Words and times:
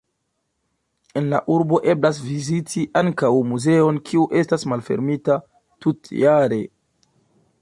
En 1.19 1.27
la 1.33 1.41
urbo 1.55 1.79
eblas 1.93 2.21
viziti 2.29 2.87
ankaŭ 3.03 3.31
muzeon, 3.53 4.03
kiu 4.11 4.27
estas 4.43 4.69
malfermita 4.75 5.41
tutjare. 5.85 6.65